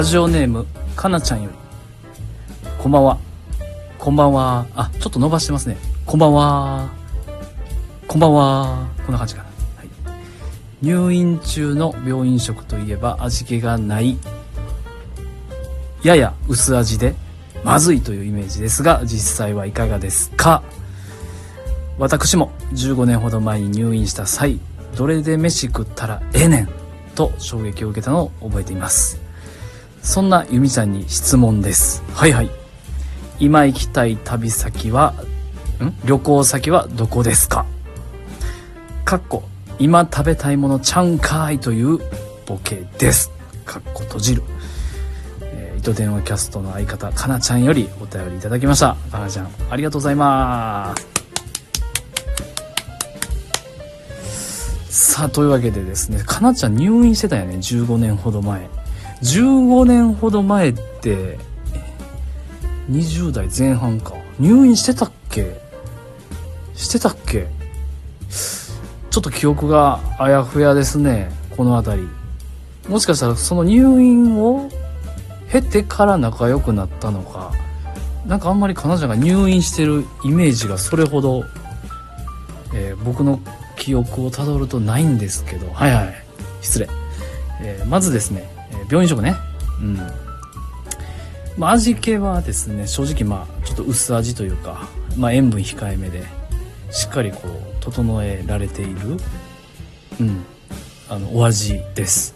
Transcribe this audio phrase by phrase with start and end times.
[0.00, 0.66] ラジオネーム
[0.96, 1.56] かなちゃんより。
[2.78, 3.18] こんばんは。
[3.98, 4.66] こんばんは。
[4.74, 5.76] あちょっと伸ばしてますね。
[6.06, 6.90] こんばんは。
[8.08, 8.88] こんばんは。
[9.04, 9.88] こんな感じかな、はい、
[10.80, 14.16] 入院中の病院食といえば味気がない
[16.02, 17.14] やや薄味で
[17.62, 20.62] まずいというイメージですが実際はいかがですか？
[21.98, 24.60] 私も15年ほど前に入院した際
[24.96, 26.68] どれで飯食ったらええねん
[27.14, 29.20] と衝撃を受けたのを覚えています。
[30.02, 32.02] そんなゆみちゃんに質問です。
[32.14, 32.50] はいはい。
[33.38, 35.14] 今行きたい旅先は
[35.82, 35.94] ん？
[36.04, 37.64] 旅行先はどこですか？
[39.04, 39.44] かっこ
[39.78, 41.98] 今食べたいものちゃんかいという
[42.46, 43.30] ボケです。
[43.64, 44.42] かっこ閉じる。
[45.42, 48.96] え糸電話キャストの相方かなちゃんよりお便りいただきました。
[49.10, 50.94] かなちゃんありがとうございま
[54.88, 55.12] す。
[55.12, 58.68] さあというわけでですねかなちゃん入院してたよね15年ほど前。
[59.22, 61.38] 15年ほど前って
[62.90, 64.14] 20代前半か。
[64.38, 65.60] 入院してたっけ？
[66.74, 67.46] してたっけ？
[69.10, 71.30] ちょっと記憶があやふやですね。
[71.56, 72.08] この辺り。
[72.88, 74.70] もしかしたらその入院を
[75.50, 77.52] 経てから仲良くなったのか。
[78.26, 81.44] なんかあんまり彼女が入院してるイメージがそれほど、
[82.74, 83.40] えー、僕の
[83.76, 85.70] 記憶をたどるとないんですけど。
[85.72, 86.14] はいはい。
[86.62, 86.88] 失礼、
[87.62, 88.48] えー、まずですね、
[88.90, 89.36] 病院食ね。
[89.80, 89.96] うん。
[91.56, 96.24] まあ、味気はですね正直まあちょっと薄味というか、まあ、塩分控えめで
[96.90, 99.18] しっかりこう整えられている
[100.20, 100.44] うん
[101.08, 102.34] あのお味です。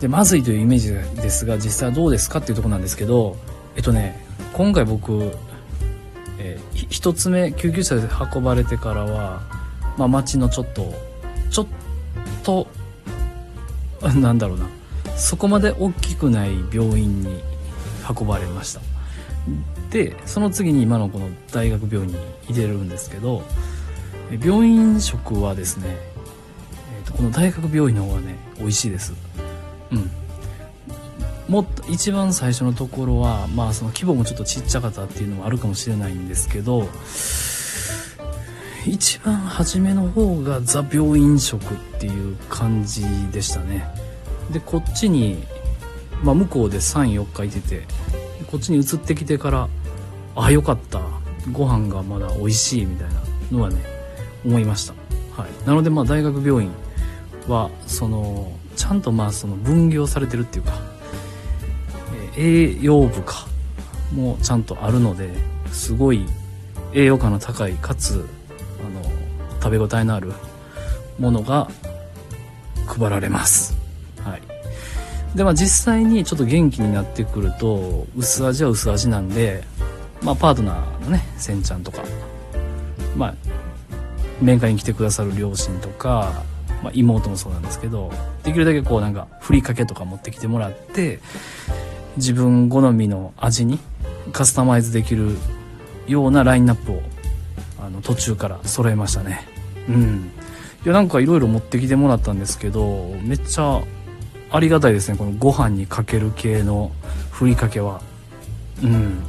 [0.00, 3.36] でまずいというイメージですが実際はどうですかっていうとこなんですけど
[3.76, 5.32] えっとね今回僕、
[6.38, 8.02] えー、一つ目救急車で
[8.34, 9.42] 運ばれてからは、
[9.96, 10.92] まあ、町のちょっと
[11.50, 11.66] ちょっ
[12.44, 12.66] と
[14.14, 14.77] なんだろうな。
[15.18, 17.40] そこまで大きくない病院に
[18.08, 18.80] 運ばれました。
[19.90, 22.16] でその次に今のこの大学病院に
[22.48, 23.42] 入れるんですけど
[24.42, 29.14] 病院食はですね、えー、とこの大学病院の方がね美味しいです。
[29.90, 30.10] うん。
[31.48, 36.88] もっと一番最初のところはまあその規模もちょっとちっちゃかったっていうのもあるかもしれないんですけど
[38.86, 43.02] 一番初めの方がザ病院食っていう感じ
[43.32, 44.07] でしたね。
[44.50, 45.42] でこっちに、
[46.22, 47.86] まあ、向こうで34日いてて
[48.50, 49.68] こっちに移ってきてから
[50.36, 51.18] あよかった。
[51.52, 53.76] ご飯がまだ美味しいみたいなのはね
[54.44, 54.94] 思いました、
[55.40, 56.70] はい、なのでまあ大学病院
[57.48, 60.72] はそのちゃんとまあその分業されてるっていうか、
[62.36, 63.46] え、栄養部か
[64.14, 65.30] もちゃんとあるので
[65.72, 66.26] すごい
[66.94, 68.26] 栄養価の高いかつ
[68.80, 69.02] あの
[69.62, 70.32] 食べ応えのある
[71.18, 71.68] ものが
[72.86, 73.77] 配られます。
[75.34, 79.64] でまあ実際にちょっと元気になってくると薄味は薄味なんで
[80.22, 82.02] まあパートナーのねせんちゃんとか
[83.16, 83.34] まあ
[84.40, 86.44] 面会に来てくださる両親とか
[86.82, 88.10] まあ、妹もそうなんですけど
[88.44, 91.20] できるだけこうなんかふりかけとか持ってきてもらって
[92.16, 93.78] 自分好みの味に
[94.32, 95.36] カスタマイズできる
[96.06, 97.02] ようなラインナップを
[97.80, 99.46] あの途中から揃えましたね。
[99.88, 100.30] うん。
[100.84, 103.82] いやなんかいろいろ持ってきてもらったんですけどめっちゃ
[104.50, 105.18] ありがたいですね。
[105.18, 106.92] このご飯にかける系の
[107.30, 108.00] ふりかけは。
[108.82, 109.24] うん。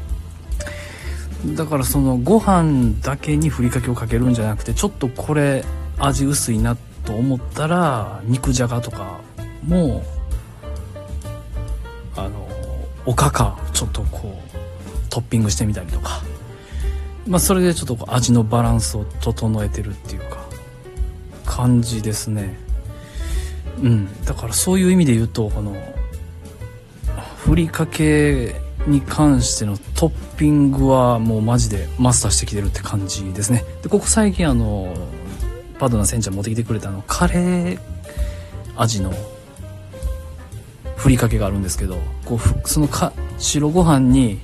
[1.56, 5.64] だからそのご飯だけにふりかけをかけるんじゃなくてちょっとこれ
[5.98, 6.76] 味薄いな
[7.06, 9.22] と思ったら肉じゃがとか
[9.66, 10.04] も
[12.18, 12.46] あの
[13.06, 14.60] おかかちょっとこう
[15.10, 16.22] トッピングしてみたりとか。
[17.28, 20.40] まあそれでちょっと味のバランスを整えてるっていうか
[21.46, 22.58] 感じですね。
[23.82, 24.26] うん。
[24.26, 25.76] だからそういう意味で言うとこの
[27.38, 28.56] ふりかけ
[28.88, 33.64] に関してのトッピングはもうマジでマスターしてきてるって感じですね。
[33.82, 34.94] でここ最近あの
[35.78, 37.80] パートナーせんちゃん持ってきてくれたあのカレー
[38.76, 39.14] 味の
[40.96, 44.40] ふりかけがあるんですけどこうそのか白ご飯に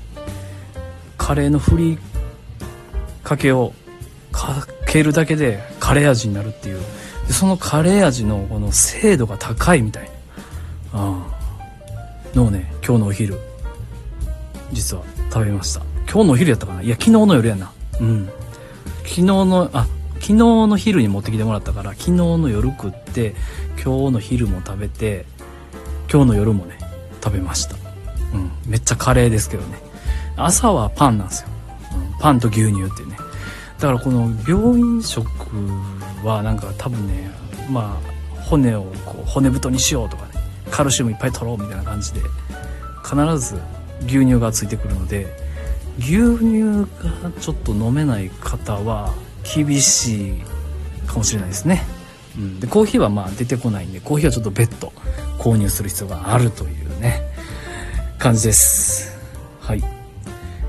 [1.17, 1.97] カレーのふり
[3.23, 3.73] かけを
[4.31, 6.81] かけるだけでカレー味になるっていう。
[7.27, 10.03] でそのカレー味のこの精度が高いみたい
[10.93, 11.25] な。
[12.33, 13.37] のをね今日のお昼
[14.71, 15.81] 実は食べました。
[16.11, 16.81] 今日のお昼やったかな？
[16.81, 17.71] いや昨日の夜やな。
[18.01, 18.29] うん。
[19.03, 23.35] 昨日のあ昨日の昼に持ってきてもらったから昨日の夜食って
[23.81, 25.25] 今日の昼も食べて
[26.11, 26.77] 今日の夜もね
[27.23, 27.75] 食べました。
[28.33, 28.51] うん。
[28.65, 29.77] めっちゃカレーですけどね。
[30.35, 31.49] 朝はパンなんですよ、
[31.93, 33.17] うん、パンと牛乳っていうね。
[33.79, 35.25] だからこの病院食
[36.25, 37.29] はなんか多分ね
[37.69, 40.31] まあ骨をこう骨太にしようとかね
[40.71, 42.19] カルシウムいっぱい取ろうみたいな感じで
[43.03, 43.59] 必ず
[44.01, 45.27] 牛乳がついてくるので
[45.99, 46.87] 牛乳
[47.23, 49.13] がちょっと飲めない方は
[49.43, 50.41] 厳しい
[51.07, 51.83] かもしれないですね、
[52.37, 54.91] うん、でコーヒーはまあ出てこないんでコーヒーはちょっと別途
[55.39, 57.21] 購入する必要があるというね
[58.17, 59.15] 感じです。
[59.59, 59.83] はい。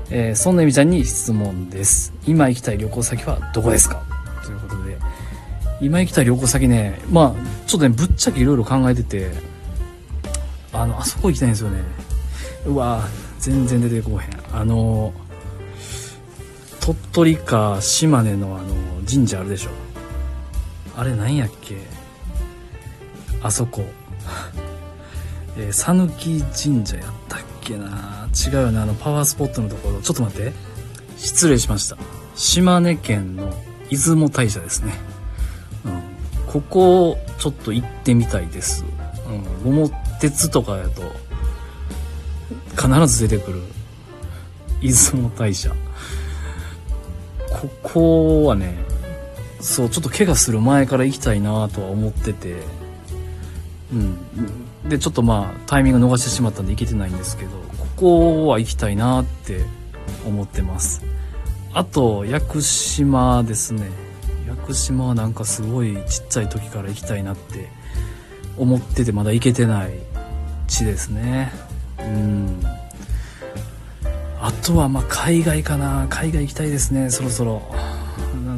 [0.09, 2.13] えー、そんなゆみちゃんに質問です。
[2.25, 4.03] 今行きたい旅行先はどこですか？
[4.45, 4.97] ということで
[5.81, 6.99] 今行きたい旅行先ね。
[7.11, 9.31] まあちょっとねぶっちゃけいろいろ考えてて。
[10.73, 11.81] あのあそこ行きたいんですよね。
[12.65, 13.03] うわ
[13.39, 14.29] 全然出てこへん。
[14.53, 15.13] あの
[16.79, 18.67] 鳥取か島根のあの
[19.09, 19.69] 神社あるでしょ。
[20.95, 21.77] あれなんやっけ？
[23.41, 23.85] あそこ。
[25.57, 28.27] え讃岐神社やったっけな。
[28.35, 30.01] 違うよねあのパワースポットのところ。
[30.01, 30.53] ちょっと待って。
[31.17, 31.97] 失礼しました。
[32.35, 33.51] 島根県の
[33.89, 34.93] 出雲大社ですね、
[36.61, 38.83] ここちょっと行ってみたいです、
[39.63, 39.89] うん、桃
[40.19, 41.03] 鉄とかやと
[42.75, 43.61] 必ず出てくる。
[44.81, 45.71] 出雲大社。
[47.49, 48.75] ここはね
[49.59, 52.55] そうちょっと怪我する前から行きたいなとは思ってて。
[53.91, 54.17] うん。
[54.89, 59.65] でちょっとまあタイミング逃してしまったんで行けてないんですけどここは行きたいなって
[60.25, 61.03] 思ってます。
[61.73, 64.06] あと屋久島ですね。
[64.47, 67.67] 屋久島はなんかすごいちっちゃい時から行きたいなって
[68.57, 69.91] 思っててまだ行けてない
[70.67, 71.51] 地ですね。
[71.99, 72.63] うん。
[74.39, 76.07] あとはまあ海外かな。
[76.09, 77.61] 海外行きたいですねそろそろ。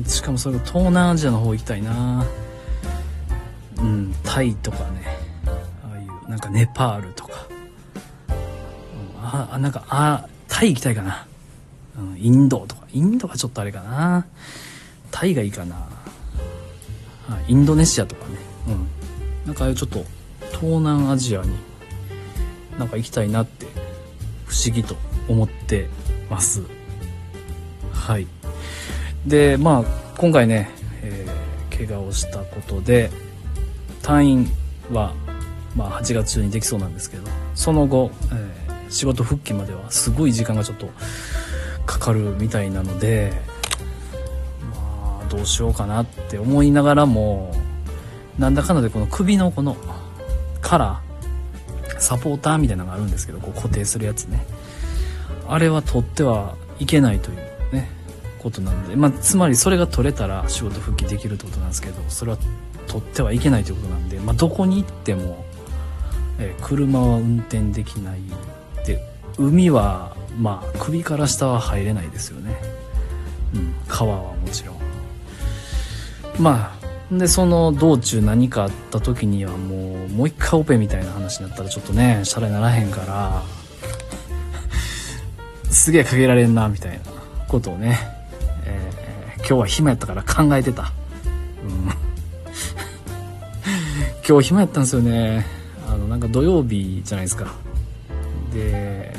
[0.06, 2.24] しかもそれが東南アジアの方行きたいな。
[3.80, 5.18] うんタイとかね。
[5.84, 7.48] ああいうなんかネパールとか、
[8.30, 11.26] うん、あなんかあタイ行きたいかな、
[11.98, 12.84] うん、インドとか。
[12.92, 14.28] インドはちょっとあれかな。
[15.12, 15.88] タイがいいかな。
[17.48, 18.38] インドネシアとかね。
[18.68, 18.88] うん。
[19.46, 20.06] なんかちょっと
[20.52, 21.56] 東南アジアに
[22.78, 23.66] なんか行きたいなって
[24.46, 24.96] 不思議と
[25.28, 25.88] 思って
[26.30, 26.64] ます。
[27.94, 28.28] はい。
[29.26, 29.84] でまあ
[30.18, 30.70] 今回ね、
[31.02, 33.12] えー、怪我をしたことで
[34.02, 34.48] 退院
[34.92, 35.14] は、
[35.76, 40.90] まあ、8月中にできそうなんですけどその後、えー、仕事復帰まではすごい時間がちょっと
[41.86, 43.49] かかるみたいなのでまあ
[45.30, 47.54] どうしようかなって思いながらも
[48.38, 49.78] なんだかんだでこの首のこの
[50.62, 54.46] カラーサポーターみたいなのがあるんですけどこう固定するやつね。
[55.50, 57.38] あれは取ってはいけないという
[57.74, 57.90] ね
[58.38, 62.38] ことなので、まあ、つまりそれが取れたら仕事復帰できるってことなんですけどそれは
[62.88, 65.44] 取ってはいけないということなんで、まあ、どこに行っても、
[66.40, 68.20] え、車は運転できない
[68.86, 69.04] で
[69.38, 72.56] 海はまあ首から下は入れないですよね、
[73.56, 74.79] うん、川はもちろん。
[76.40, 76.80] まあ
[77.18, 83.44] でその道中何かあった時にはもうもう一回オペみたいな話になったらちょっとねシャレならへんから
[85.70, 87.00] すげえかけられんな、みたいな
[87.48, 88.00] ことをね、
[88.66, 90.92] えー、今日は暇やったから考えてた。
[91.64, 91.90] うん。
[94.28, 95.46] 今日暇やったんですよね。
[95.88, 97.54] あの、なんか土曜日じゃないですか。
[98.54, 99.16] で、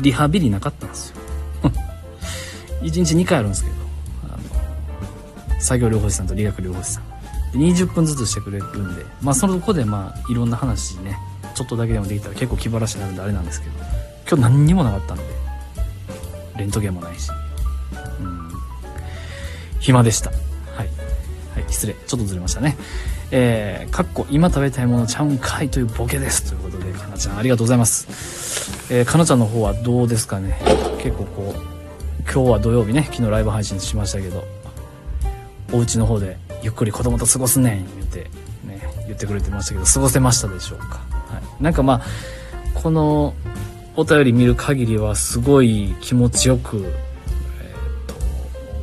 [0.00, 1.16] リハビリなかったんですよ。
[2.82, 3.76] 1日2回あるんですけど、
[5.64, 7.04] 作業療法士さんと理学療法士さん。
[7.52, 11.16] で20分ずつしてくれるんで、まあそのとこでまあいろんな話ね、
[11.54, 13.72] ちょっとだけでもできたら結構気晴らしになるんであれなんですけど、
[14.28, 15.24] 今日何にもなかったんで
[16.56, 17.30] レントゲンもないし。
[18.20, 18.50] うん。
[19.80, 20.30] 暇でした。
[20.30, 20.84] はい、は
[21.60, 21.94] い、失礼。
[21.94, 22.76] ちょっとずれましたね。
[23.30, 26.50] えー、かっこ今食べたいものちゃうんかいというボケです。
[26.50, 28.92] ということでかなちゃんありがとうございます。
[28.92, 30.58] えー、かなちゃんの方はどうですかね。
[31.02, 31.62] 結構こう
[32.22, 34.53] 今日は土曜日ね昨日ライブ配信しましたけど。
[35.74, 38.30] お家の方でゆっくり子供と過ごすねん言って
[38.64, 41.00] ね言ってくれてましたけど過ごせましたでしょうか？
[41.28, 41.62] はい。
[41.62, 42.02] なんかまあ
[42.80, 43.34] この
[43.96, 46.84] お便り見る限りはすごい気持ちよく、えー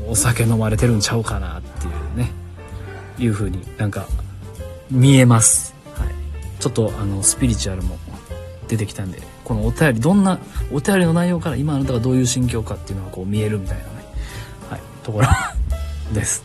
[0.05, 2.31] と、お酒飲まれてるんちゃうかなっていうね
[3.17, 4.07] いう風になんか
[4.89, 6.09] 見えます、はい、
[6.59, 7.97] ちょっとあのスピリチュアルも
[8.67, 10.39] 出てきたんでこのお便りどんな
[10.71, 13.89] お便りの内容から今あなたがどういう心境かっていうのがこう見えるみたいなね、
[14.69, 15.27] はい、ところ
[16.13, 16.43] です。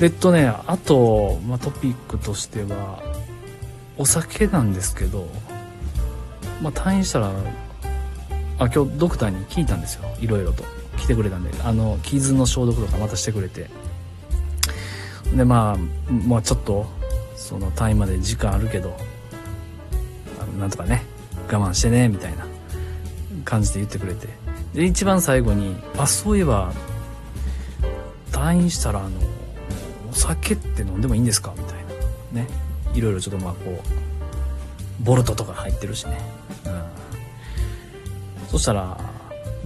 [0.00, 3.02] えっとねあと、まあ、トピックとしては
[3.96, 5.28] お酒なんですけど
[6.62, 7.30] まあ、退院したら
[8.58, 10.04] あ今日ドクターに聞いたんですよ。
[10.18, 10.64] いろいろと。
[10.96, 11.50] 来てくれたんで。
[11.62, 13.68] あの傷の消毒とかまたしてくれて。
[15.34, 16.86] でまあ、まあ、ちょっと
[17.34, 18.96] その退院まで時間あるけど
[20.40, 21.02] あのなんとかね
[21.48, 22.46] 我慢してねみたいな
[23.44, 24.28] 感じで言ってくれて。
[24.72, 26.72] で一番最後に「あそういえば
[28.30, 29.10] 退院したらあの
[30.16, 31.74] 酒って飲んでもいいんですか?」みたい
[32.32, 32.42] な。
[32.42, 32.48] ね。
[32.94, 36.18] いろいろちょっとまあこうボルトとか入ってるしね。
[36.64, 36.82] うん。
[38.48, 38.98] そしたら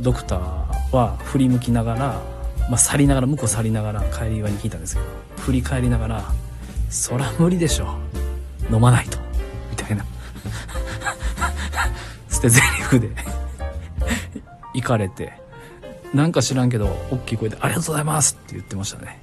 [0.01, 2.21] ドクターは振り向きながら、
[2.69, 5.07] まあ、去りながら向こう去りながら帰り際に聞いたんですけど
[5.39, 6.25] 振り返りながら
[6.91, 7.97] 「そら無理でしょ。
[8.73, 9.19] 飲まないと」
[9.71, 10.05] みたいな。
[12.29, 13.11] 捨て台詞で。
[14.75, 15.33] 行かれて。
[16.15, 19.21] なんか知らんけど大きい声で「ありがとうございます」って言ってましたね。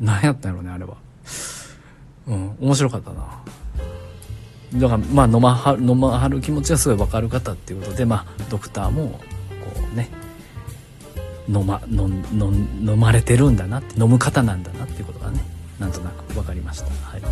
[0.00, 0.06] うん。
[0.06, 0.96] 何やったんやろねあれは。
[2.26, 3.22] うん面白かったな。
[4.74, 9.20] だからまあ飲まはる飲まはる気持ちがすごい分かる方っていうことでまあドクターもこ
[9.92, 10.08] うね
[11.48, 15.40] 飲ま飲飲飲まれてるんだなって飲む方なんだなっていうことがね
[15.78, 16.86] なんとなく分かりました。
[16.86, 17.22] はい。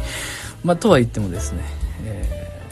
[0.62, 1.62] まあとは言ってもですね、
[2.04, 2.62] え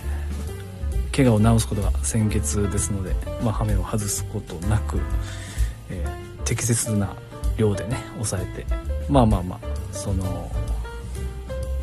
[1.10, 5.00] ー、怪我を治すことが先決ですので、まあ、ハメを外すことなく、
[5.90, 7.16] えー、適切な
[7.56, 8.66] 量でね抑えて
[9.08, 10.50] まあまあまあその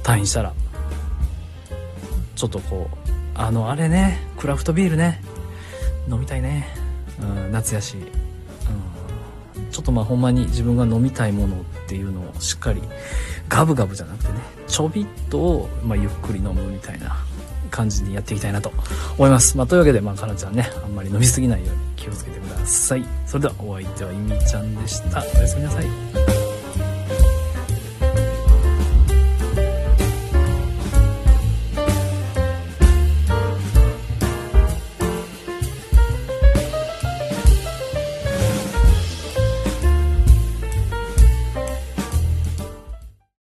[0.03, 0.53] 退院したら
[2.35, 5.21] ちょっとこうあのあれねクラフトビールね
[6.09, 6.67] 飲みたいね、
[7.21, 12.81] うん、夏やし、うん、ちょっとまあほんまに自分が飲みたいものっていうのをしっかり
[13.47, 17.17] ガブガブじゃなくてねちょびっとを、まあ、ゆっくり飲むみたいな
[17.69, 18.71] 感じにやっていきたいなと
[19.17, 19.57] 思います。
[19.57, 23.05] まあ、というわけで、まあ、かなちゃんね、あんまり飲みすぎないように気をつけてください。
[23.25, 25.23] それではお相手はゆみちゃんでした。
[25.38, 26.28] おやすみなさい。